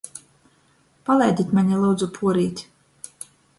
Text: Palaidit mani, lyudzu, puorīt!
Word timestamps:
Palaidit 1.09 1.53
mani, 1.59 1.79
lyudzu, 1.85 2.09
puorīt! 2.19 2.67